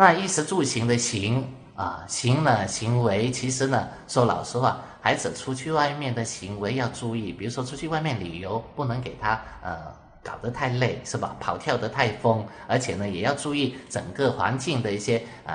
[0.00, 1.46] 那衣食住行的行
[1.76, 9.76] 啊，行呢行为，其实呢说老实话，孩子出去外面的行为要注意，比如说出去外面旅游，不能给他呃
[10.24, 11.36] 搞得太累，是吧？
[11.38, 15.54] 跑跳得太疯，而且呢也要注意整个环境的一些呃。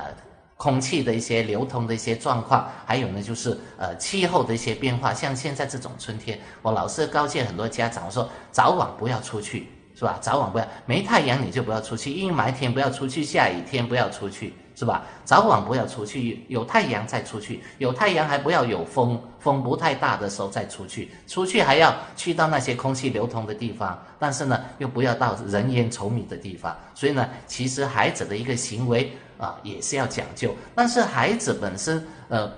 [0.57, 5.13] 空气的一些流通的一些状况，还有呢，就是呃气候的一些变化。
[5.13, 10.17] 像现在这种春天，我老是告诫很多家长，我说早晚不要出去，是吧？
[10.21, 14.53] 早晚不要没太阳你就不要出去，阴霾天不要出去，下雨天不要出去。
[14.77, 15.05] 是吧？
[15.23, 21.09] 早晚不要出去，有太阳再出去，有太阳还不要有风，风不太大的时候再出去。
[21.27, 26.75] 出去还要去到那些空气流通的地方，但是呢，又不要到人烟稠密的地方。
[26.93, 30.53] 所以呢，其实孩子的一个行为啊，也是要讲究。
[30.75, 32.51] 但是孩子本身，呃，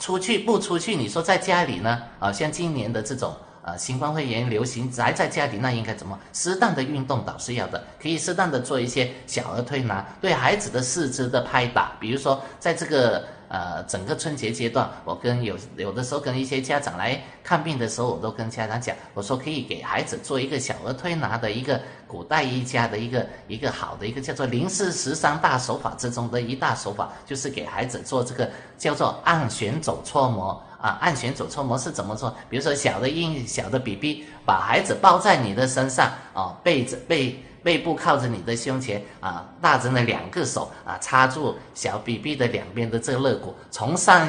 [0.00, 0.96] 出去不出去？
[0.96, 2.02] 你说在家里呢？
[2.18, 3.32] 啊，像今年的这种。
[3.62, 6.18] 呃，新冠肺炎流行宅在家里，那应该怎么？
[6.32, 13.24] 适当的运动倒是要的，可以适当的做一些小儿推拿，对孩子的四肢的拍打，比如说在这个。
[13.50, 32.32] 呃，整个春节阶段，我跟有有的时候跟一些家长来看病的时候，我都跟家长讲，我说可以给孩子做一个小儿推拿的一个古代医家的一个一个好的一个叫做零四十三大手法之中的一大手法，就是给孩子做这个叫做按旋走搓摩啊，按旋走搓摩是怎么做？
[32.48, 37.42] 比如说小的婴小的 BB，把孩子抱在你的身上啊，背着背。
[37.62, 44.28] 背部靠着你的胸前啊，大人的两个手啊，插住小 BB 的两边的这个肋骨，从上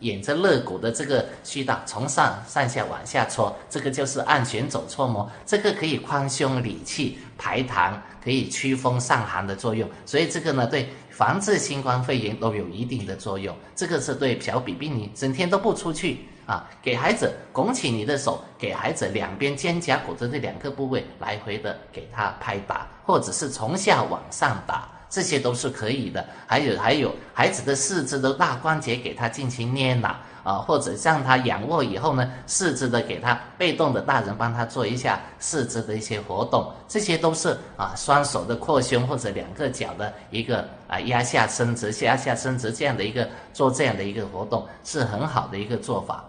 [0.00, 9.88] 沿着肋骨的这个渠道，从上上下往下搓，这个就是按旋走搓摩，这个可以宽胸理气、排痰，可以驱风散寒的作用。
[10.04, 13.56] 所以这个呢，对防治新冠肺炎都有一定的作用。
[13.74, 16.26] 这个是对小 BB 你整天都不出去。
[16.46, 26.24] 啊，给孩子拱起你的手，给孩子两边肩胛骨的这两个部位来回的给他拍打，或者是从下往上打，这些都是可以的。
[26.46, 46.22] 还有还有，孩子的四肢的大关节给他进行捏拿啊，或者让他仰卧以后呢，四肢的给他被动的大人帮他做一下四肢的一些活动，这些都是啊，双手的扩胸或者两个脚的一个啊压下伸直、压下伸直这样的一个做这样的一个活动，是很好的一个做法。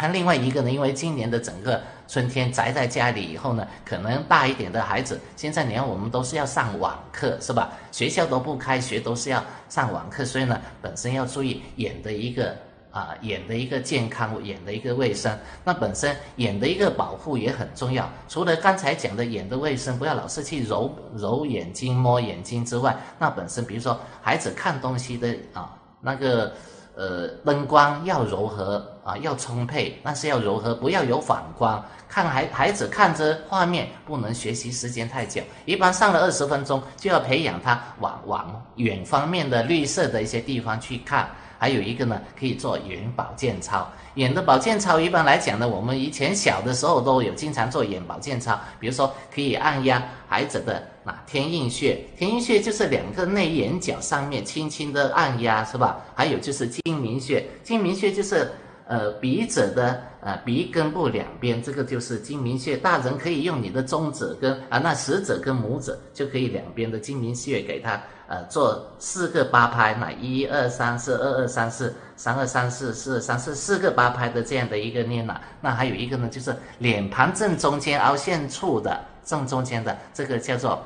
[0.00, 0.70] 那另外一个呢？
[0.70, 7.70] 因为今年的整个春天宅在家里以后呢，可能大一点的孩子，现在你看我们都是要上网课，是吧？
[7.92, 12.56] 学校都不开学，都是要上网课，所以呢，本身要注意眼的一个
[12.90, 15.38] 啊眼的一个健康，眼的一个卫生。
[15.64, 18.10] 那本身眼的一个保护也很重要。
[18.26, 26.54] 除了刚才讲的眼的卫生，不要老是去揉揉眼睛、摸眼睛之外，那本身比如说孩子看东西的啊那个。
[27.00, 31.82] 呃，灯光要柔和啊，要充沛，但是要柔和，不要有反光。
[32.06, 35.40] 看孩孩子看着画面，不能学习时间太久。
[35.64, 41.30] 一般上了二十分钟，就要培养他往往远方面的绿色的一些地方去看。
[41.58, 43.88] 还有一个呢，可以做眼保健操。
[44.16, 50.86] 眼的保健操，一般来讲呢，我们以前小的时候都有经常做眼保健操，比如说可以按压孩子的。
[51.02, 55.98] 那天印穴，天印穴就是两个内眼角上面轻轻的按压，是吧？
[56.14, 58.50] 还有就是睛明穴，睛明穴就是
[58.86, 62.76] 呃鼻子的呃鼻根部两边，这个就是睛明穴。
[62.76, 75.40] 大人可以用你的中指跟啊那食指跟拇指就可以两边的睛明穴给它呃做四个八拍，那一二三四二二三四三二三四四二三四四个八拍的这样的一个念呐。
[75.62, 79.02] 那还有一个呢，就是脸盘正中间凹陷处的。
[79.24, 80.82] 正中间的这个叫做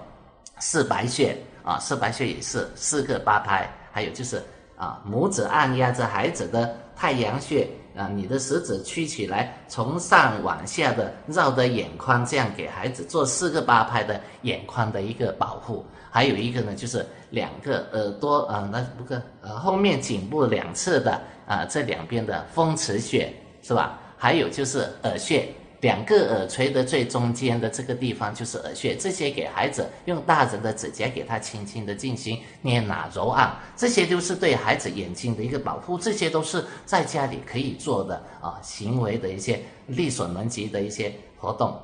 [0.59, 4.43] 四白穴啊，四白穴也是四个八拍，还有就是
[4.77, 15.84] 啊，拇指按压着孩子的太阳穴啊，你的食指屈起来，从上往下的绕着眼眶，这样给孩子做四个八拍的眼眶的一个保护。
[16.11, 23.99] 还有一个呢，就是两个耳朵啊，那不个呃后面颈部两侧的啊这两边的风池穴是吧？
[24.17, 25.49] 还有就是耳穴。
[25.84, 41.79] 两个耳垂的最中间的这个地方就是耳穴，这些给孩子用大人的指甲给他轻轻的进行捏拿揉按，这些都是对孩子眼睛的一个保护，这些都是在家里可以做的啊，行为的一些力所能及的一些活动。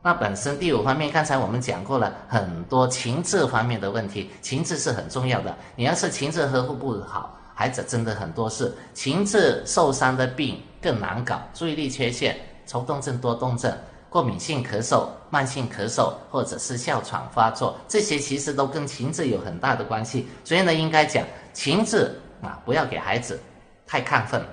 [0.00, 5.54] 那本身第五方面，刚才我们讲过了很多情志方面的问题，情志是很重要的。
[5.76, 12.34] 你要是情志呵护不好，孩子真的很多事，情志受伤的病更难搞，注意力缺陷。
[12.66, 13.72] 抽动症、多动症、
[14.08, 20.28] 过敏性咳嗽、慢性咳嗽，或者是哮喘发作，这些其实都跟情志有很大的关系。
[20.44, 23.40] 所以呢，应该讲情志啊，不要给孩子
[23.86, 24.44] 太亢奋，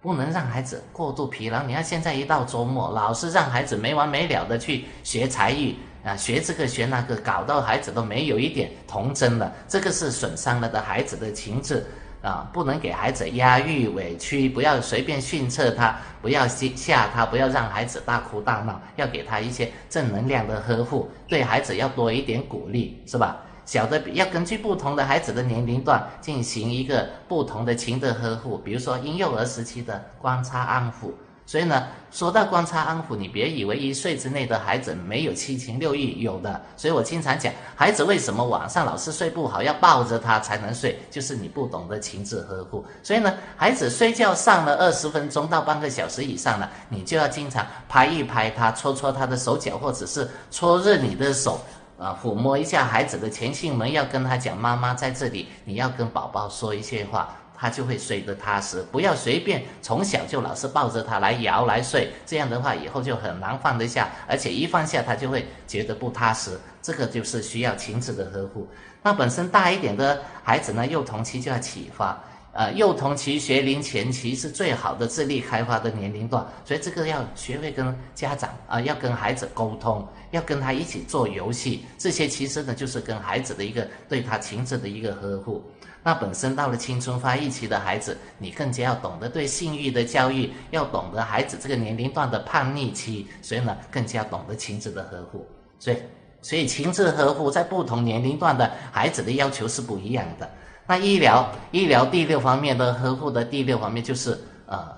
[0.00, 1.62] 不能让孩子过度疲劳。
[1.64, 11.84] 你看现在一到周末，老是让孩子没完没了的去学才艺，啊，学这个学那个，搞到孩子都没有一点童真了，这个是损伤了的孩子的情志
[12.22, 12.48] 啊！
[12.52, 23.36] 不能给孩子压抑委屈，不要随便训斥他，不要吓他，不要让孩子大哭大闹，要给他一些正能量的呵护，对孩子要多一点鼓励，是吧？
[23.64, 31.12] 小的要根据不同的孩子的年龄段进行一个不同的情的呵护，比如说婴幼儿时期的观察安抚。
[31.50, 36.62] 所以呢，说到观察安抚，你别以为一岁之内的孩子没有七情六欲，有的。
[36.76, 42.84] 所以我经常讲，孩子为什么晚上老是睡不好，要抱着他才能睡，就是你不懂得情志呵护。
[43.02, 51.60] 所以呢，孩子睡觉上了二十分钟到半个小时以上了，你就要经常拍一拍他，搓搓他的手脚，或者是搓热你的手，
[51.98, 57.36] 啊，抚摸一下孩子的前囟门，要跟他讲妈妈在这里，你要跟宝宝说一些话。
[57.60, 68.66] 他就会睡得踏实，不要随便从小就老是抱着他来摇来睡，这样的话以后就很难放得下，而且一放下他就会觉得不踏实，这个就是需要亲子的呵护。
[69.02, 72.18] 那本身大一点的孩子呢，幼童期就要启发，
[72.54, 85.62] 呃，幼童期学龄前期是最好的智力开发的年龄段，所以这个要学会跟家长啊，要跟孩子沟通，要跟他一起做游戏，这些其实呢就是跟孩子的一个对他情志的一个呵护。
[86.02, 95.46] 那本身到了青春发育期的孩子，你更加要懂得对性欲的教育，要懂得孩子这个年龄段的叛逆期，所以呢，更加懂得亲子的呵护。
[95.78, 95.96] 所以，
[96.40, 100.48] 所以亲子呵护在不同年龄段的孩子的要求是不一样的。
[100.86, 104.88] 那医疗，医疗第六方面的呵护的第六方面就是呃，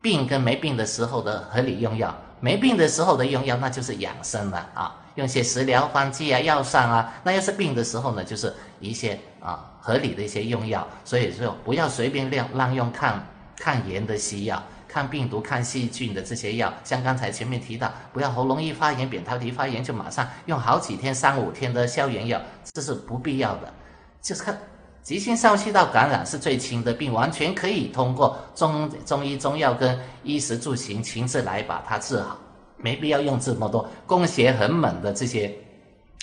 [0.00, 4.94] 病跟没病的时候的合理用药，没病的时候的用药那就是养生了啊。
[5.14, 10.86] 用些食疗方剂啊，药膳啊，那要是病的时候呢，就是一些啊合理的一些用药。
[11.04, 13.24] 所以说，不要随便乱滥用抗
[13.56, 16.72] 抗炎的西药、抗病毒、抗细菌的这些药。
[16.82, 22.40] 像刚才前面提到，不要喉咙一发炎、扁桃体发炎就马上用好几天、三五天的消炎药，
[22.72, 23.72] 这是不必要的。
[24.20, 24.58] 就是看
[25.02, 32.38] 急性上气道感染是最轻的病，完全可以通过中中医中药跟衣食住行亲自来把它治好。
[32.84, 35.50] 没必要用这么多供血很猛的这些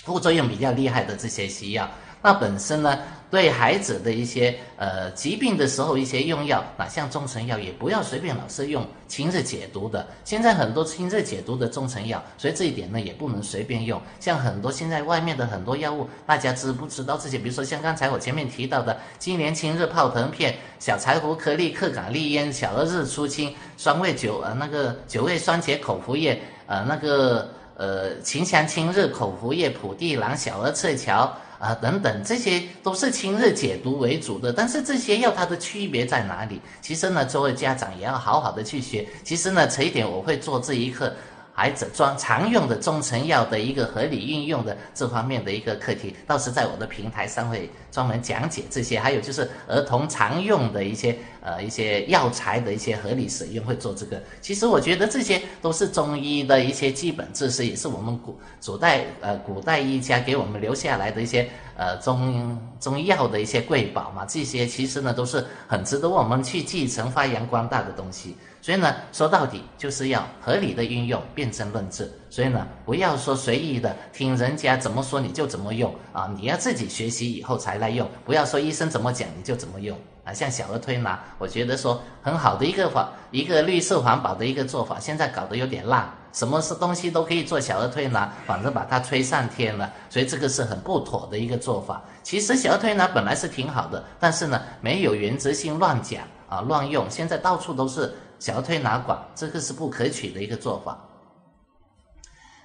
[0.04, 1.90] 副作用比较厉害的这些西药。
[2.22, 2.96] 那本身呢，
[3.32, 10.06] 对孩子的一些呃疾病的时候一些用药，那像中成药也不要随便老是用清热解毒的。
[10.22, 13.98] 现在很多清热解毒的中成药，所以这一点呢也不能随便用。
[14.20, 17.38] 像很多现在外面的很多药物，大家知不知道这些？
[17.38, 26.38] 比如说像刚才我前面提到的金莲清热泡腾片、小柴胡颗粒克感利咽、小儿日出清、双味九呃那个九味酸茄口服液。
[26.66, 31.30] 呃，那个呃，秦香清热口服液、普地蓝、小儿赤荞
[31.62, 34.52] 啊等等，这些都是清热解毒为主的。
[34.52, 36.60] 但是这些药它的区别在哪里？
[36.80, 39.06] 其实呢，作为家长也要好好的去学。
[39.22, 41.14] 其实呢，这一点我会做这一课。
[41.54, 48.98] 孩子装常用的中成药的一个合理运用的这方面的一个课题，到时在我的平台上会专门讲解这些。
[48.98, 54.20] 还有就是儿童常用的一些呃一些药材的一些合理使用，会做这个。
[54.40, 64.24] 其实我觉得这些都是中医的一些基本知识，也是我们古古代呃古代医家给我们留下来的一些呃中中医药的一些瑰宝嘛。
[64.24, 68.36] 这些其实呢都是很值得我们去继承、发扬光大的东西。
[68.62, 72.08] 所以呢，说到底就是要合理的运用，辨证论治。
[72.30, 76.32] 所以呢，不要说随意的听人家怎么说你就怎么用啊！
[76.38, 80.32] 你要自己学习以后才来用，不要说医生怎么讲你就怎么用啊！
[80.32, 92.00] 像小儿推拿，我觉得说很好的一个法，一个绿色环保的一个做法，现在搞得有点烂，什么是东西都可以做小儿推拿，反正把它吹上天了，所以这个是很不妥的一个做法。
[92.22, 98.14] 其实小儿推拿本来是挺好的，但是呢，没有原则性乱讲啊乱用，现在到处都是。
[98.42, 100.98] 小推拿馆，这个是不可取的一个做法。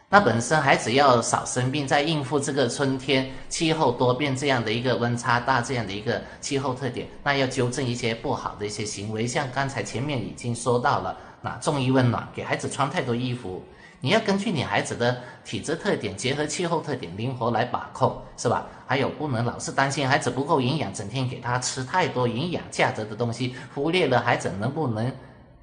[0.10, 9.28] 那本身孩子要少生病，在应付这个春天气候多变这样的一个温差大这样的一个气候特点，那要纠正一些不好的一些行为。
[9.28, 13.64] 像刚才前面已经说到了，那重于温暖，给孩子穿太多衣服，
[14.02, 18.66] 你要根据你孩子的体质特点，结合气候特点，灵活来把控，是吧？
[18.88, 25.14] 还有不能老是担心孩子不够营养，整天给他吃太多营养价值的东西，忽略了孩子能不能。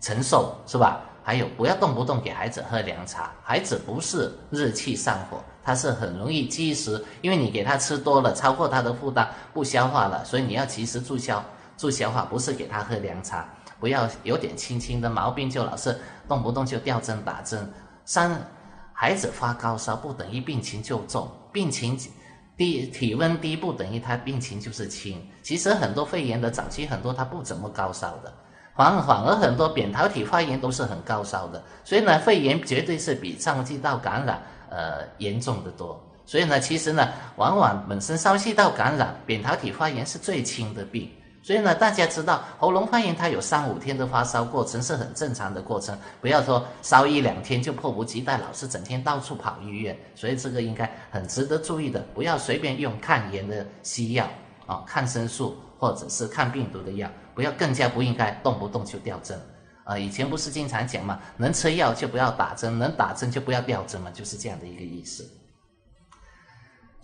[0.05, 1.01] 承受是吧？
[1.23, 11.43] 还有不要动不动给孩子喝凉茶，孩子不是热气上火，他是很容易积食，因为你给他吃多了，超过他的负担，不消化了，所以你要及时助消
[11.79, 13.49] 助消化，不是给他喝凉茶，
[13.81, 17.67] 不要有点轻轻的毛病就老是动不动就吊针打针。
[18.05, 18.39] 三，
[18.93, 21.99] 孩子发高烧不等于病情就重，病情
[22.59, 28.31] 低体温低不等于他病情就是轻，其实很多肺炎的早期很多他不怎么高烧的。
[28.77, 36.01] 反反而很多扁桃体发炎都是很高烧的，所以呢，肺炎绝对是比上气道感染，呃严重的多。
[36.27, 41.09] 所以呢，其实呢，往往本身呼吸道感染，扁桃体发炎是最轻的病。
[41.43, 49.95] 所以呢，大家知道喉咙发炎它有三五天的发烧过程是很正常的过程，不要说烧一两天就迫不及待，老是整天到处跑医院。
[50.15, 54.27] 所以这个应该很值得注意的，不要随便用抗炎的西药
[54.67, 59.39] 啊，抗生素或者是抗病毒的药，不要更加不应该动不动就吊针
[59.85, 59.99] 啊。
[59.99, 65.29] 以前不是经常讲嘛，能吃药就不要打针，能打针就不要吊针嘛，就是这样的一个意思。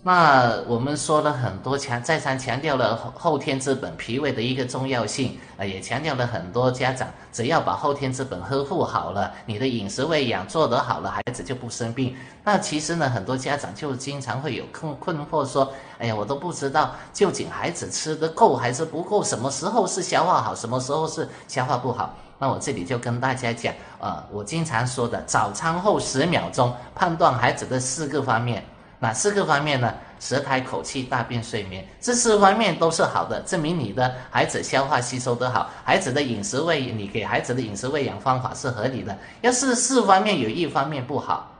[0.03, 12.17] 那我们说了很多强，再三强调了后天之本脾胃的一个重要性啊，也强调了很多家长，只要把后天之本呵护好了，你的饮食喂养做得好了，孩子就不生病。
[12.43, 22.17] 那其实呢，很多家长就经常会有困困惑，说，哎呀，我都不知道究竟孩子吃的够还是不够，什么时候是消化好，什么时候是消化不好。
[22.39, 28.65] 那我这里就跟大家讲，呃，我经常说的早餐后十秒钟判断孩子的四个方面。
[29.01, 29.93] 哪四个方面呢？
[30.21, 39.17] 舌苔、口气、大便、睡眠，这四方面都是好的，证明你的孩子消化吸收得好，孩子的饮食喂，你给孩子的饮食喂养方法是合理的。
[39.41, 41.51] 要是四方面有一方面不好，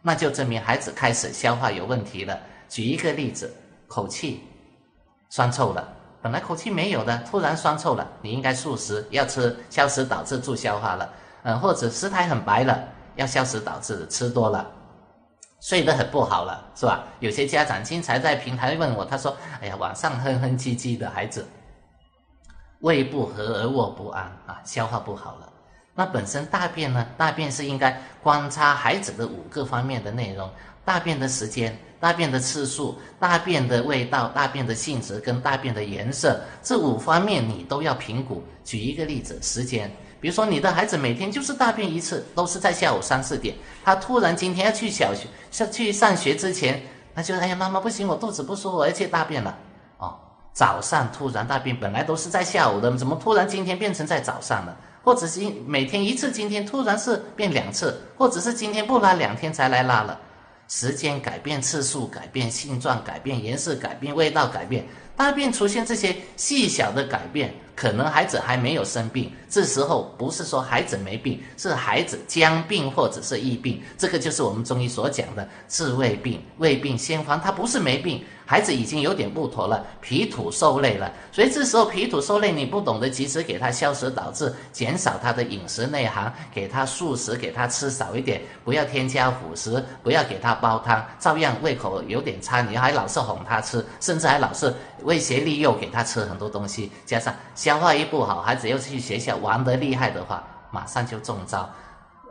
[0.00, 2.38] 那就证明孩子开始消化有问题了。
[2.66, 3.54] 举一个例子，
[3.86, 4.42] 口气
[5.28, 5.86] 酸臭了，
[6.22, 11.10] 本来口气没有的，突然酸臭了，你应该素食，要吃消食导致助消化了。
[11.42, 12.82] 嗯，或者舌苔很白了，
[13.16, 14.66] 要消食导致吃多了。
[15.60, 17.04] 睡得很不好了，是吧？
[17.18, 21.46] 有些家长经常在平台问我，他说：“哎呀，晚上哼哼唧唧的孩子，
[22.80, 25.52] 胃不和而卧不安啊，消化不好了。
[25.94, 27.04] 那本身大便呢？
[27.16, 30.48] 大便是应该观察孩子的五个方面的内容：
[30.84, 38.40] 大便的时间、大便的次数、大便的味道、大便的性质跟大便的颜色，这五方面你都要评估。
[38.64, 43.54] 举一个例子，时间。”比如说，你的孩子每天就是大便一次，都是在下午三四点。
[43.84, 46.82] 他突然今天要去小学，上去上学之前，
[47.14, 49.56] 他就哎呀，妈妈不行，我肚子不舒服，我要去大便了。
[49.98, 50.14] 哦，
[50.52, 54.76] 早上突然大便，本来都是在下午的，怎么突然今天变成在早上了？
[55.04, 60.18] 或者是每天一次，今天突然是变两次，或者是今天不拉两天才来拉了？
[60.66, 64.86] 时间改变，次数改变，性状改变，颜色改变，味道改变，
[65.18, 67.52] 大便出现这些细小的改变。
[67.74, 78.24] 可能孩子还没有生病，这时候不是说孩子没病，是孩子将病或者是疫病，这个就是我们中医所讲的治胃病，胃病先防，他不是没病。
[78.44, 94.74] 孩子已经有点不妥了，脾土受累了，所以这时候脾土受累，你不懂得及时给他消食导致，减少他的饮食内涵，给他素食，给他吃少一点，不要添加辅食，不要给他煲汤，照样胃口有点差，你还老是哄他吃，甚至还老是
[95.08, 101.68] 威胁利诱给他吃很多东西，加上消化一不好，孩子又去学校玩得厉害的话，马上就中招，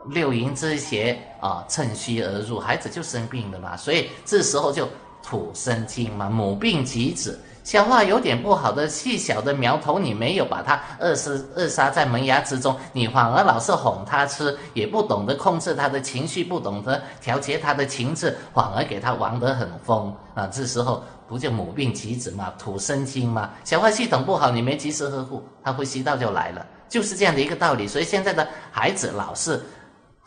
[0.06, 4.88] 六淫之邪啊趁虚而入，孩子就生病了嘛，所以这时候就。
[5.20, 20.46] 土生金嘛，母病及子，消化有点不好的细小的苗头，你没有把它扼杀扼杀在萌芽之中，你反而老是哄他吃，也不懂得控制他的情绪，不懂得调节他的情志，反而给他玩得很疯啊！
[20.46, 27.86] 这时候不就母病及子嘛，土生金嘛，消化系统不好，你没及时呵护，他呼吸道就来了，就是这样的一个道理。
[27.86, 29.62] 所以现在的孩子老是。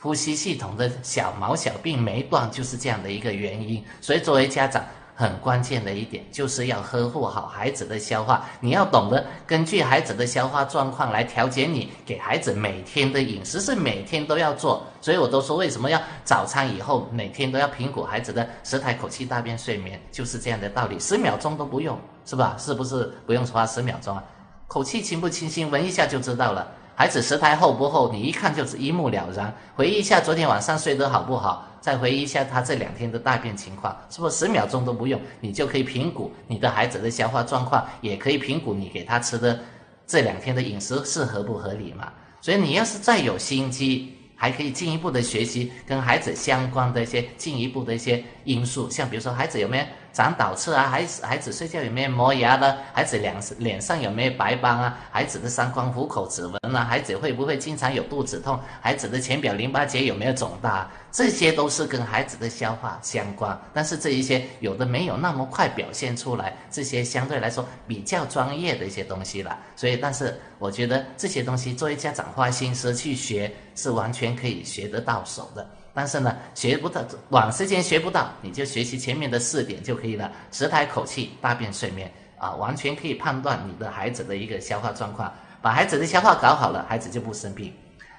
[0.03, 3.86] 呼吸系统的小毛小病没断，就是这样的一个原因。
[4.01, 4.83] 所以作为家长，
[5.15, 8.46] 很关键的一点就是要呵护好孩子的消化。
[8.60, 14.84] 你要懂得根据孩子的消化状况来调节你给孩子每天的饮食，是每天都要做。
[15.00, 21.00] 所以我都说，为什么要早餐以后每天都要评估孩子的舌苔、口气、大便、睡眠，就是这样的道理。
[21.00, 22.56] 十秒钟都不用，是吧？
[22.58, 24.24] 是不是不用花十秒钟啊？
[24.68, 26.72] 口气清不清新，闻一下就知道了。
[26.95, 28.12] 孩子舌苔厚不厚？
[28.12, 29.53] 你一看就是一目了然。
[29.75, 31.67] 回忆一下昨天晚上睡得好不好？
[31.79, 39.60] 再回忆一下他这两天的大便情况，是不是十秒钟都不用，你就可以评估你的孩子的消化状况，也可以评估你给他吃的
[40.05, 42.12] 这两天的饮食是合不合理嘛？
[42.39, 49.86] 所以你要是再有心机，还可以进一步的学习跟孩子相关的一些进一步的一些因素，像比如说孩子有没有？
[50.13, 52.77] 长倒刺啊，孩子孩子睡觉有没有磨牙的？
[52.94, 54.98] 孩子脸脸上有没有白斑啊？
[55.10, 56.84] 孩子的三光虎口指纹啊？
[56.84, 58.60] 孩子会不会经常有肚子痛？
[58.82, 60.89] 孩子的浅表淋巴结有没有肿大？
[61.12, 63.58] 这些都是跟孩子的消化相关。
[63.74, 69.58] 但是这一些有的没有那么快表现出来，这些相对来说比较专业的一些东西了。
[69.75, 75.68] 所以，但是我觉得这些东西作为家长花心思去学，是完全可以学得到手的。
[75.93, 80.31] 但是呢，学不到，短时间学不到，你就学习前面的四点就可以了。
[80.51, 85.33] 舌苔、口气、大便、睡眠啊，完全可以判断你的孩子的一个消化状况。
[85.62, 87.74] 把孩子的消化搞好了，孩子就不生病。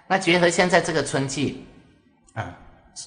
[0.07, 1.67] 那结合现在这个春季，
[2.35, 2.53] 嗯，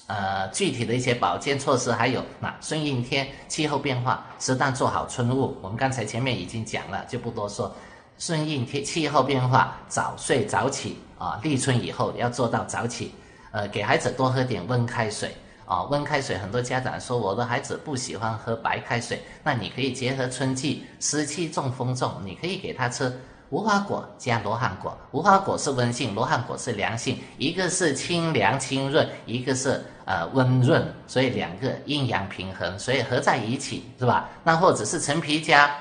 [0.08, 5.56] 呃，具体的一些保健措施，还有那顺应天气候变化，适当做好春雾。
[5.62, 7.74] 我们刚才前面已经讲了，就不多说。
[8.18, 13.12] 顺应天气候变化，早睡早起啊，立春以后要做到早起。
[13.56, 15.34] 呃，给孩子多喝点温开水
[15.64, 16.36] 啊，温开水。
[16.36, 23.10] 很多家长说我的孩子不喜欢喝白开水，那你可以结合春季湿气重、风重，你可以给他吃。
[23.48, 34.28] 无花果加罗汉果，无花果是温性，罗汉果是凉性，一个是清凉清润，一个是呃温润，所以两个阴阳平衡，所以合在一起是吧？
[34.44, 35.74] 那或者是陈皮加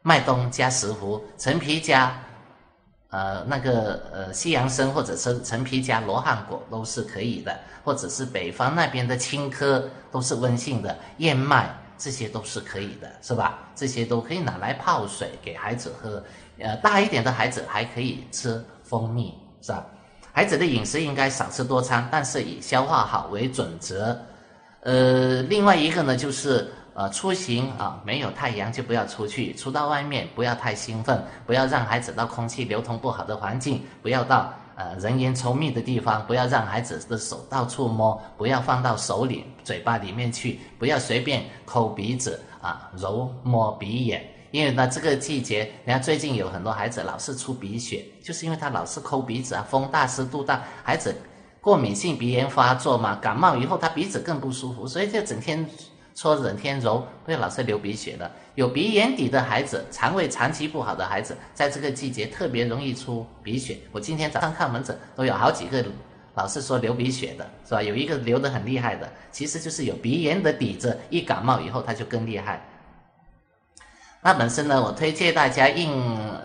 [0.00, 2.18] 麦冬加石斛，陈皮加
[3.12, 7.54] 呃那个呃西洋参，或者是陈皮加罗汉果都是可以的，
[7.84, 13.58] 或者是北方那边的青稞都是温性的，燕麦这些都是可以的，是吧？
[13.76, 16.22] 这些都可以拿来泡水给孩子喝。
[16.58, 19.86] 呃，大一点的孩子还可以吃蜂蜜，是吧？
[20.32, 24.18] 孩子的饮食应该少吃多餐，但是以消化好为准则。
[24.80, 44.22] 呃，另外一个呢，就是呃，出行啊，没有太阳就不要出去，出到外面不要太兴奋，不要让孩子到空气流通不好的环境，不要到呃人烟稠密的地方，不要让孩子的手到处摸，不要放到手里、嘴巴里面去，不要随便抠鼻子啊、揉摸鼻眼。
[44.50, 51.16] 因为呢，这个季节，你看最近有很多孩子老是出鼻血，就是因为他老是抠鼻子啊，风大湿度大，孩子
[51.58, 55.66] 过敏性鼻炎发作嘛，感冒以后他鼻子更不舒服，所以就整天
[56.14, 58.30] 搓、整天揉，会老是流鼻血的。
[58.54, 63.78] 有鼻炎底的孩子，肠胃长期不好的孩子，在这个季节特别容易出鼻血。
[63.90, 65.84] 我今天早上看门诊都有好几个
[66.34, 67.82] 老是说流鼻血的，是吧？
[67.82, 72.62] 有一个流得很厉害的，其实就是有鼻炎的底子，一感冒以后他就更厉害。
[74.24, 75.90] 那本身呢，我推荐大家应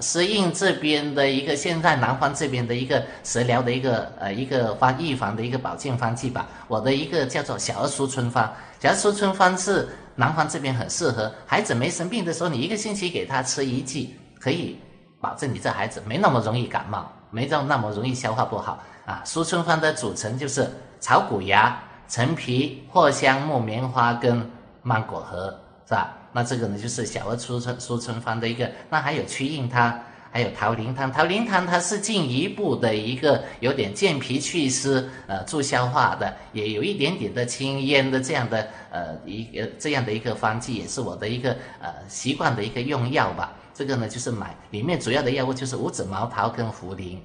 [0.01, 6.48] 适应这边的一个现在南方这边的一个食疗的一个呃一个方预防的一个保健方剂吧。
[6.67, 14.79] 我的一个叫做小儿舒春方，小儿舒春方是南方这边很适合孩子没生病的时候，你一个星期给他吃一剂，可以
[15.22, 19.22] 保证你这孩子没那么容易感冒，没这那么容易消化不好啊。
[19.24, 20.68] 舒春方的组成就是
[21.00, 24.50] 草谷芽、陈皮、藿香、木棉花跟
[24.81, 25.55] 芒果核，
[25.87, 26.11] 是吧？
[26.37, 28.69] 那这个呢，就是小儿舒春舒春方的一个。
[28.91, 30.00] 那还有祛印汤，
[30.31, 31.11] 还有桃林汤。
[31.11, 43.51] 桃林汤它是进一步的一个有点健脾祛湿、呃助消化的，也有一点点的清咽的这样的呃一个这样的一个方剂，也是我的一个呃习惯的一个用药吧。
[43.73, 47.17] 这个呢，就是买里面主要的药物就是五子毛桃跟茯苓。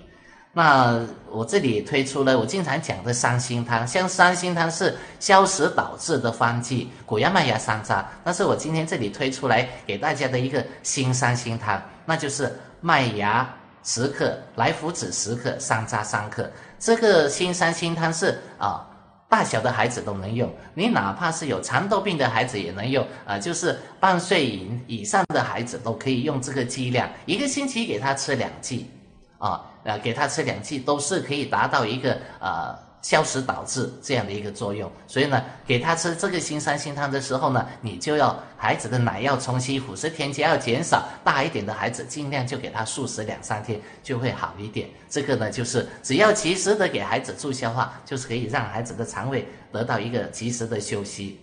[0.55, 8.05] 那我这里推出了我经常讲的三星汤，像三星汤是消食导滞的方剂，谷芽麦芽山楂。
[8.23, 13.49] 但是我今天这里推出来给大家的一个新三星汤，那就是麦芽
[13.83, 16.51] 十克，来福子十克，山楂三克。
[16.79, 18.87] 这个新三星汤是啊，
[19.31, 28.91] 大小的孩子都能用，你哪怕是有蚕豆病的孩子也能用啊，就是半岁以以上的孩子都可以用这个剂量，一个星期给他吃两剂
[29.39, 29.65] 啊。
[30.03, 44.89] 给他吃两剂都是可以达到一个呃消食导滞这样的一个作用，所以呢，给他吃这个新三星汤的时候呢，你就要孩子的奶要冲稀，辅食添加要减少，大一点的孩子尽量就给他素食两三天就会好一点。
[45.11, 51.41] 这个呢，就是只要及时的给孩子助消化，就是可以让孩子的肠胃得到一个及时的休息。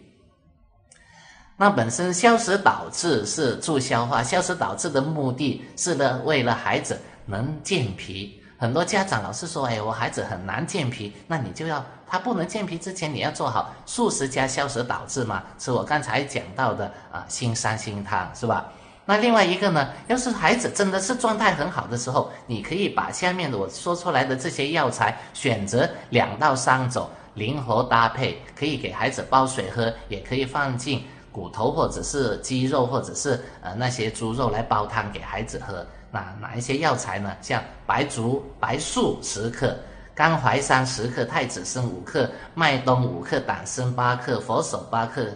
[1.57, 6.97] 那本身消食导滞是助消化，消食导滞的目的是呢，为了孩子。
[7.29, 18.65] 能健脾，很多家长老是说：“哎，我孩子很难健脾。”那你就要他不能健脾之前，你要做好素食加消食导致嘛，是我刚才讲到的啊，心三心汤是吧？
[19.05, 35.85] 那另外一个呢，要是孩子真的是状态很好的时候，你可以把下面的我说出来的这些药材选择两到三种，灵活搭配，可以给孩子煲水喝，也可以放进骨头或者是鸡肉或者是呃那些猪肉来煲汤给孩子喝。
[36.11, 37.35] 哪哪一些药材呢？
[37.41, 39.75] 像白术、白术十克，
[40.15, 45.27] 甘淮山十克，太子参五克，麦冬五克，党参八克，佛手八克，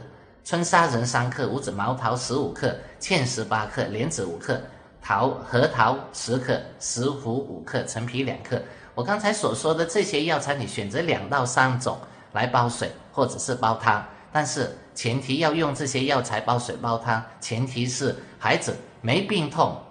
[0.44, 4.60] 春砂仁三克，五子毛桃十五克，芡实八克，莲子五克，
[5.02, 8.62] 桃核桃十克，石斛五克，陈皮两克。
[8.96, 11.98] 我刚才所说的这些药材，你选择两到三种
[12.34, 19.82] 来煲水或者是煲汤，但是前提要用这些药材煲水煲汤，前提是孩子没病痛。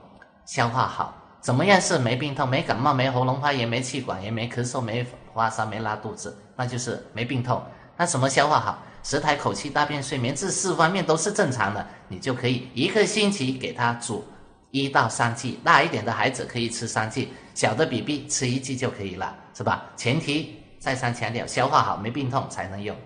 [0.44, 6.36] 消化好，怎么样是没病痛、没感冒、没喉咙发炎、没气管炎、没咳嗽、没发烧、没拉肚子？
[6.56, 7.62] 那就是没病痛。
[7.96, 8.78] 那什么消化好？
[9.02, 14.24] 舌苔、口气、大便、睡眠这四方面都是正常的，你就可以一个星期给他煮
[14.70, 15.58] 一到三剂。
[15.64, 19.86] 大一点的孩子可以吃三剂，小的 BB 吃一剂就可以了，是吧？
[19.96, 22.96] 前提再三强调，消化好没病痛才能用。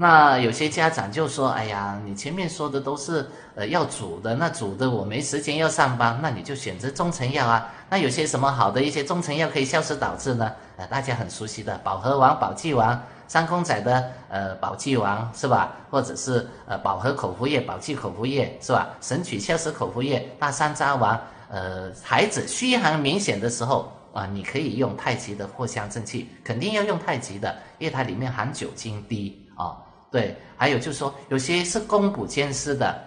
[0.00, 7.68] 那有些家长就说：“哎呀，你前面说的都是呃要煮的，那煮的我没时间要上班，那你就选择中成药啊。
[7.90, 10.52] 那有些什么好的一些中成药可以消食导滞呢？
[10.76, 15.72] 呃，大家很熟悉的保和丸、保济丸，三公仔的呃保济丸是吧？
[15.90, 18.90] 或者是呃保和口服液、保济口服液是吧？
[19.00, 21.20] 神曲消食口服液、大山楂丸。
[21.50, 29.76] 呃，孩子虚寒明显的时候啊，你可以用太极的藿香正气，肯定要用太极的，因为它里面含酒精低啊。
[30.10, 32.98] 对，还有就是说，有些是供补兼施的，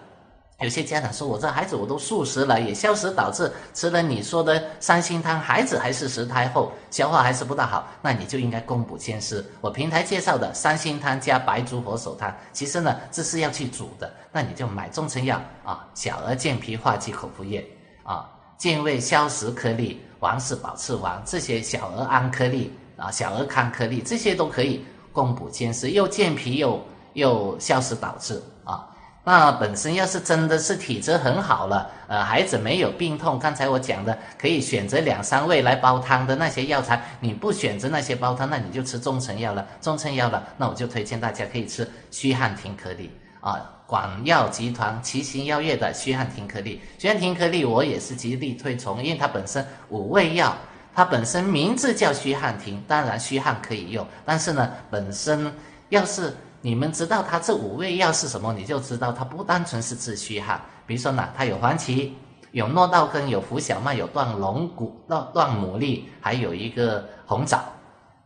[0.60, 9.44] 有些家长说，我这孩子我都素食了，也消食导致吃了你说的三星汤，孩子还是食胎后，消化还是不大好，那你就应该供补兼施。
[9.60, 17.66] 我平台介绍的三星汤加白术火手汤，其实呢这是要去煮的，那你就买中成药啊，小儿健脾化积口服液
[18.04, 26.80] 啊，健胃消食颗粒，王氏保赤丸这些小儿安颗粒啊，小儿康颗粒这些都可以供补兼施，又健脾又。
[27.14, 28.88] 又消食导致啊，
[29.24, 39.64] 那本身要是真的是体质很好了，呃，孩子没有病痛，刚才我讲的可以选择两三味来煲汤的那些药材，你不选择那些煲汤，那你就吃中成药了。
[39.80, 46.80] 中成药了，那我就推荐大家可以吃虚汗停颗粒啊，广药集团奇行药业的虚汗停颗粒。
[46.98, 50.56] 虚汗停颗粒我也是极力推崇，因为它本身五味药，
[50.94, 55.52] 它本身名字叫虚汗停，当然虚汗可以用，但是呢，本身
[55.90, 56.34] 要是。
[56.62, 60.62] 你们知道它这五味药是什么，你就知道它不单纯是治虚哈。
[60.86, 62.14] 比如说呢，它有黄芪，
[62.52, 67.58] 有糯稻根，有浮小麦，有断龙骨、断断牡蛎，还有一个红枣。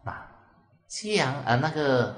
[0.05, 0.27] 啊，
[0.87, 2.14] 西洋呃那个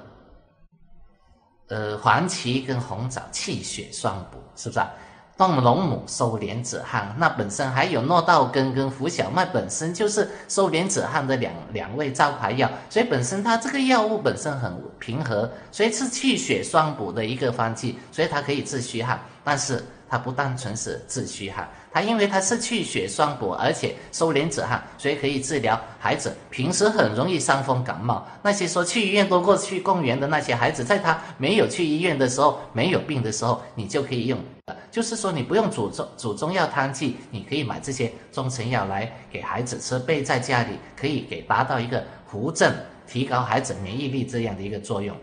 [1.69, 4.91] 呃黄芪跟红枣气血双补，是不是啊？
[5.39, 21.69] 断龙母收敛止汗，那本身还有诺道根跟浮小麦，本身就是收敛止汗的两两味招牌药，所以本身它这个药物本身很平和，所以是气血双补的一个方剂，所以它可以治虚汗，但是它不单纯是治虚汗。
[21.91, 28.27] 它因为它是气血双补，而且收敛止汗，所以可以治疗孩子平时很容易伤风感冒。
[28.43, 34.39] 那些说去医院多过去公园的那些孩子，在他没有去医院的时候，没有病的时候，你就可以用。
[34.91, 42.75] 就是说你不用煮中煮中药汤剂，你可以买这些中成药来给孩子吃，备在家里，可以给达到一个扶正、
[43.07, 45.17] 提高孩子免疫力这样的一个作用。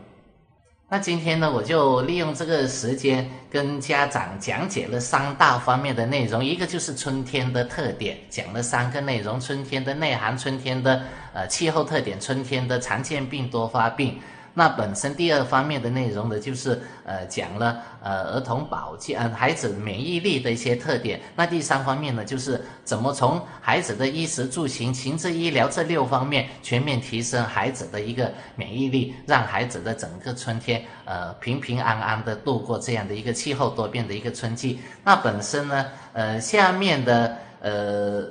[0.88, 11.02] 那今天呢，我就利用这个时间跟家长讲解了三大方面的内容，一个就是春天的特点，讲了三个内容：春天的内涵、春天的
[11.34, 14.20] 呃气候特点、春天的常见病多发病。
[14.58, 21.20] 那本身第二方面的内容呢，就是呃讲了呃儿童保健，呃孩子免疫力的一些特点。
[21.36, 34.80] 那第三方面呢，就是怎么从孩子的衣食住行、情志医疗这六方面全面提升孩子的一个免疫力，让孩子的整个春天呃平平安安的度过这样的一个气候多变的一个春季。
[35.04, 38.24] 那本身呢，呃下面的呃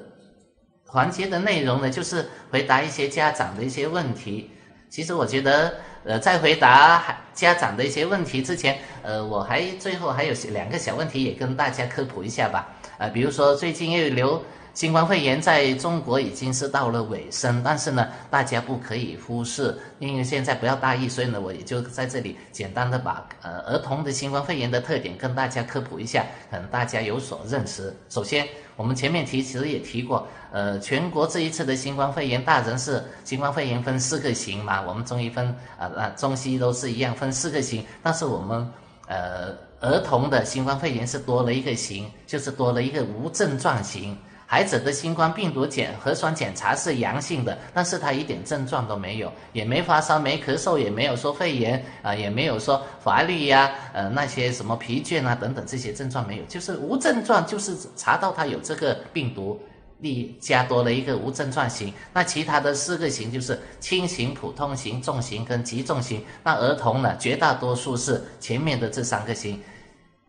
[0.86, 4.50] 环节的内容呢，就是回答一些家长的一些问题。
[4.88, 5.74] 其实我觉得。
[6.04, 12.68] 呃，在回答家长的一些问题之前，呃，我还最后还有两个小问题也跟大家科普一下吧。
[12.98, 27.94] 呃，比如说最近又流新冠肺炎在中国已经是到了尾声，但是呢，大家不可以忽视，因为现在不要大意，所以呢，我也就在这里简单的把呃儿童的新冠肺炎的特点跟大家科普一下，可能大家有所认识。
[28.08, 28.46] 首先。
[28.76, 35.46] 我们前面提其实也提过，呃，全国这一次的新冠肺炎，大人是新冠肺炎分四个型嘛，我们中医分
[35.78, 38.68] 啊啊，中西医都是一样分四个型，但是我们
[39.06, 44.18] 呃儿童的新冠肺炎是多了一个型，就是多了一个无症状型。
[44.54, 59.60] 孩子的新冠病毒检核酸检查是阳性的，但是他一点症状都没有，也没发烧，没咳嗽，也没有说肺炎啊，也没有说乏力呀，呃，那些什么疲倦啊等等这些症状没有，就是无症状，就是查到他有这个病毒，
[59.98, 61.92] 例加多了一个无症状型。
[62.12, 66.24] 那其他的四个型就是轻型、普通型、重型跟极重型。
[66.44, 69.60] 那儿童呢，绝大多数是前面的这三个型。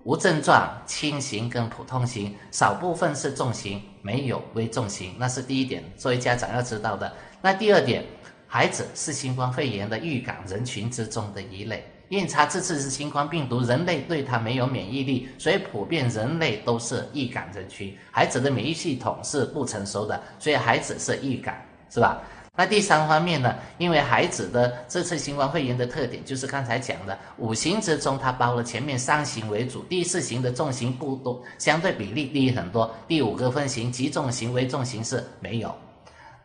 [0.05, 7.11] 无症状、轻型跟普通型，少部分是重型，没有危重型，那是第一点，作为家长要知道的。
[7.41, 8.05] 那第二点，
[8.45, 17.97] 孩子是新冠肺炎的预感人群之中的一类，验查这次是新冠病毒，人类对它没有免疫力，所以普遍人类都是易感人群。
[18.11, 22.21] 孩子的免疫系统是不成熟的，所以孩子是易感，是吧？
[22.57, 23.53] 那第三方面呢？
[23.77, 32.89] 因为孩子的这次新冠肺炎的特点，就是刚才讲的五行之中，它包了前面三型为主，第四型的重型不多，相对比例低很多。
[33.09, 35.75] 第五个分型极重型、危重型是没有。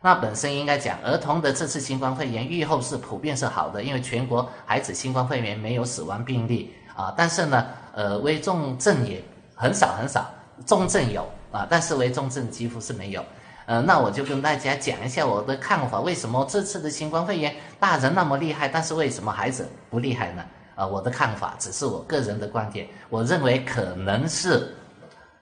[0.01, 7.13] 那本身应该讲，儿童的这次新冠肺炎预后是普遍是好的，因为全国孩子新冠肺炎没有死亡病例啊。
[7.15, 9.23] 但是呢，呃，危重症也
[9.55, 10.29] 很少很少，
[10.65, 13.23] 重症有啊，但是危重症几乎是没有。
[13.71, 20.43] 呃，那我就跟大家讲一下我的看法，为什么这次的新冠肺炎大人那么厉害，但是为什么孩子不厉害呢？
[20.75, 24.75] 啊，我的看法只是我个人的观点，我认为可能是，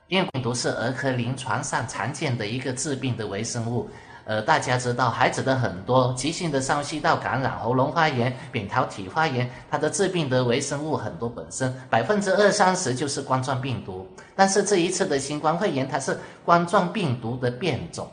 [0.09, 3.89] 因为病毒是儿科临床上常见的一个致病的微生物。
[4.25, 14.07] 呃，大家知道，孩子的很多急性的上呼吸道感染、喉咙发炎、扁桃体发炎，它的致病的微生物很多，本身百分之二三十就是冠状病毒。
[14.35, 16.15] 但是这一次的新冠肺炎，它是
[16.45, 18.07] 冠状病毒的变种。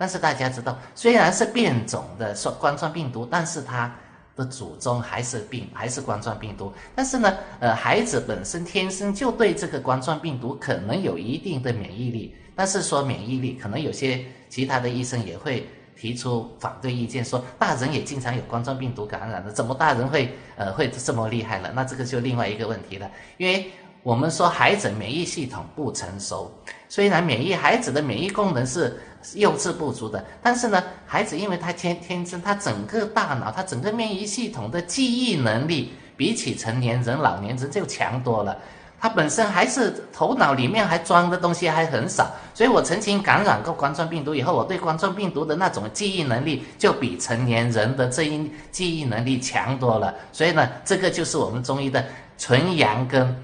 [0.00, 3.94] 但是大家知道，虽然是变种的说冠状病毒，但是它
[4.34, 6.72] 的祖宗还是病，还是冠状病毒。
[6.94, 12.34] 但是呢，呃，孩子本身天生就对这个冠状病毒可能有一定的免疫力。
[12.56, 21.70] 但是说免疫力，可能有些其他的医生也会提出反对意见，说大人也经常有冠状病毒感染的，怎么大人会呃会这么厉害了？
[21.74, 23.10] 那这个就另外一个问题了。
[23.36, 23.70] 因为
[24.02, 26.50] 我们说孩子免疫系统不成熟，
[26.88, 28.98] 虽然免疫孩子的免疫功能是
[29.34, 38.56] 幼稚不足的，但是呢，孩子因为他天天生他整个大脑他整个免疫系统的记忆能力比起成年人老年人就强多了。
[39.02, 50.14] 他本身还是头脑里面还装的东西还很少，所以我曾经感染过冠状病毒以后，我对冠状病毒的那种记忆能力就比成年人的这一记忆能力强多了。
[50.32, 52.04] 所以呢，这个就是我们中医的
[52.36, 53.34] 纯阳跟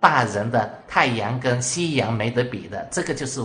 [0.00, 3.40] 大人的太阳跟西阳没得比的，这个就是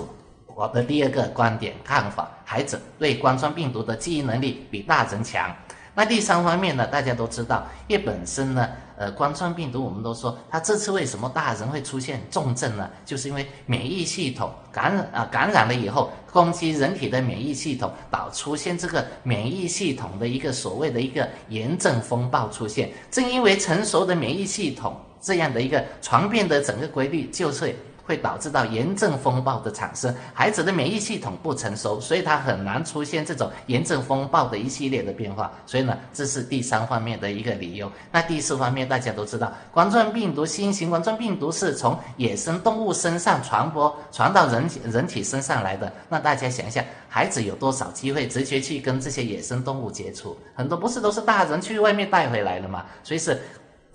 [0.55, 2.29] 我的第二个观点看法。
[2.43, 5.49] 孩子对冠状病毒的记忆能力比大人强。
[5.93, 8.67] 那第三方面呢，大家都知道，因为本身呢。
[8.97, 12.87] 呃，冠状病毒，我们都说它这次为什么大人会出现重症呢？
[13.03, 22.91] 就是因为免疫系统感染啊，感染了以后攻击人体的免疫系统，导出现这个免疫系统的一个所谓的一个炎症风暴出现。
[23.09, 27.75] 正因为成熟的免疫系统这样的一个传变的整个规律，就是。
[28.03, 35.51] 会导致到炎症风暴的产生，孩子的免疫系统不成熟，所以他很难出现这种炎症风暴的一系列的变化。
[35.65, 37.91] 所以呢，这是第三方面的一个理由。
[38.11, 45.91] 那第四方面，大家都知道，冠状病毒新型冠状病毒是从野生动物身上传播，传到人人体身上来的。
[46.09, 50.37] 那大家想一下，孩子有多少机会直接去跟这些野生动物接触？
[50.55, 52.85] 很多不是都是大人去外面带回来的嘛？
[53.03, 53.39] 所以是。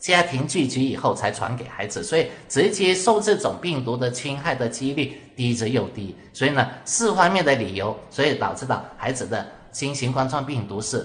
[0.06, 6.14] 家庭聚集以后才传给孩子，所以直接受这种病毒的侵害的几率低之又低。
[6.32, 11.04] 所以呢，四方面的理由，所以导致到孩子的新型冠状病毒是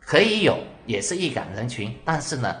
[0.00, 0.56] 可以有，
[0.86, 2.56] 也是易感人群，但是呢，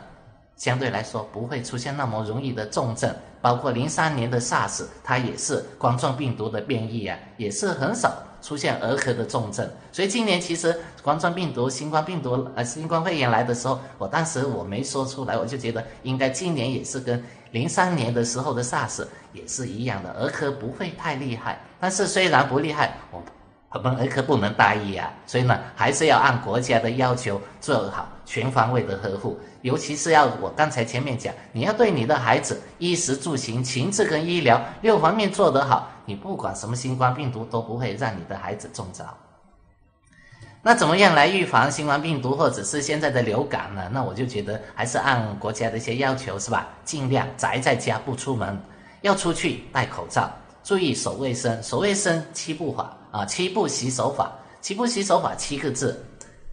[0.56, 3.10] 相对来说不会出现那么容易的重症。
[3.40, 8.12] 包括零三年的 SARS，它也是冠状病毒的变异啊，也是很少。
[8.40, 21.60] 出现儿科的重症，所以今年其实冠状病毒、新冠病毒呃新冠肺炎来的时候，我当时我没说出来，我就觉得应该今年也是跟零三年的时候的 SARS 也是一样的，儿科不会太厉害。
[21.80, 23.22] 但是虽然不厉害，我
[23.70, 35.90] 我们儿科不能大意啊，所以呢还是要按国家的要求做好全方位的呵护，尤其是要我刚才前面讲，你要对你的孩子衣食住行、情志跟医疗六方面做得好。
[36.06, 39.04] 你不管什么新冠病毒都不会让你的孩子中招。
[40.62, 43.90] 那怎么样来预防新冠病毒或者是现在的流感呢？
[43.92, 46.66] 那我就觉得还是按国家的一些要求是吧？
[46.84, 48.58] 尽量宅在家不出门，
[49.02, 50.30] 要出去戴口罩，
[50.68, 51.62] 注意守卫生。
[51.62, 56.04] 守卫生七步法啊，七步洗手法，七步洗手法七个字，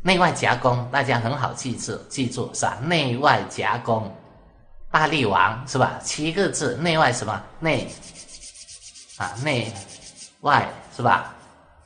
[0.01, 2.77] 内外夹攻，大家很好记住，记住是吧？
[2.81, 4.09] 内外夹攻，
[4.89, 5.99] 大力王是吧？
[6.01, 7.89] 七个字，内外什么内？
[9.17, 9.69] 啊，内
[10.39, 11.35] 外是吧？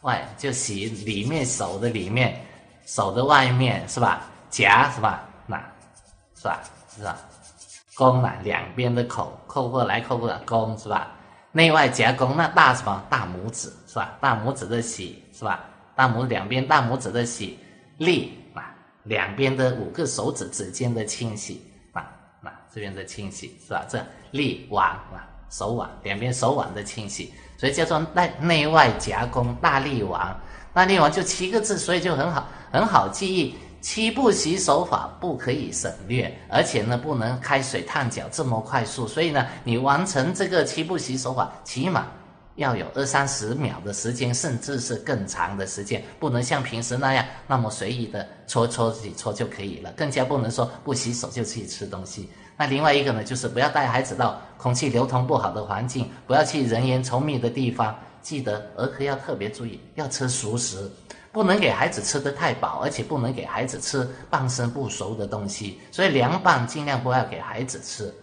[0.01, 2.39] 外就洗里面手的里面，
[2.85, 4.21] 手的外面是吧？
[4.51, 5.27] 夹是吧？
[5.47, 5.57] 那，
[6.39, 6.61] 是吧？
[6.95, 7.17] 是吧？
[7.95, 11.15] 弓啊，两边的口扣过来扣过来，弓是吧？
[11.51, 13.03] 内外夹攻，那大什么？
[13.09, 14.17] 大拇指是吧？
[14.21, 15.63] 大拇指的洗是吧？
[15.95, 17.57] 大拇两边大拇指的洗，
[17.97, 21.61] 力啊，两边的五个手指指尖的清洗
[21.93, 22.05] 啊，
[22.41, 23.85] 那这边的清洗是吧？
[23.89, 25.27] 这力腕啊。
[25.51, 30.39] 手腕两边手腕的清洗，所以叫做内内外夹攻大力丸。
[30.75, 33.55] 大力丸就七个字，所以就很好很好记忆。
[33.81, 39.07] 七步洗手法不可以省略，而且呢不能开水烫脚这么快速。
[39.07, 42.07] 所以呢，你完成这个七步洗手法，起码
[42.55, 49.91] 要有二三十秒的时间，甚至是更长的时间，不能像平时那样那么随意的搓搓几搓就可以了。
[49.93, 52.29] 更加不能说不洗手就去吃东西。
[52.57, 57.97] 那另外一个呢，就是不要带孩子到空气流通不好的环境，不要去人烟稠密的地方。
[58.21, 60.91] 记得儿科要特别注意，要吃熟食，
[61.31, 68.13] 不能给孩子吃的太饱，而且不能给孩子吃半生不熟的东西，所以凉拌尽量不要给孩子吃。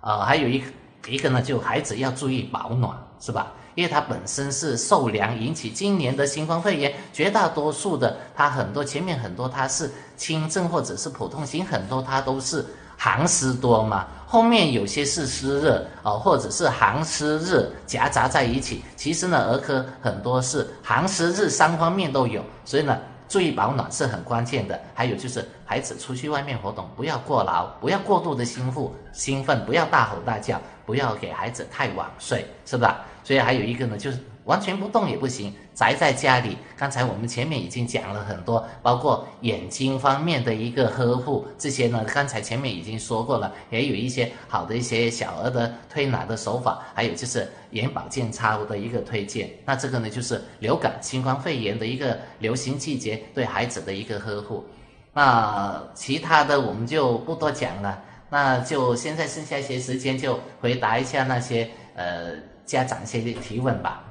[0.00, 0.62] 呃，还有一
[1.06, 3.52] 一个呢，就孩子要注意保暖，是吧？
[3.74, 12.66] 因为它本身是受凉引起今年的新冠肺炎，绝大多数的它很多前面很多它是轻症或者是普通型，很多它都是
[12.96, 18.84] 寒湿多嘛，后面有些是湿热哦，或者是寒湿热夹杂在一起。
[18.94, 24.78] 其实呢，儿科很多是寒湿热三方面都有，所以呢，注意保暖是很关键的。
[24.92, 33.06] 还有就是孩子出去外面活动不要过劳，不要过度的兴奋兴奋，不要大吼大叫，不要给孩子太晚睡，是吧？
[33.24, 36.56] 所以还有一个呢，就是完全不动也不行，宅在家里。
[36.74, 49.50] 刚才我们前面已经讲了很多，包括眼睛方面的一个呵护，这些呢，刚才前面已经说过了，也有一些好的一些小儿的推拿的手法，还有就是眼保健操的一个推荐。
[49.66, 54.64] 那这个呢，就是流感、新冠肺炎的一个流行季节对孩子的一个呵护。
[55.12, 62.32] 那其他的我们就不多讲了，那就现在剩下一些时间就回答一下那些呃。
[62.68, 64.04] 家长一些提问吧。